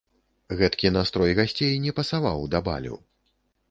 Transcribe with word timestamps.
Гэткі 0.61 0.93
настрой 0.95 1.37
гасцей 1.43 1.71
не 1.87 1.97
пасаваў 2.01 2.39
да 2.57 2.67
балю. 2.71 2.95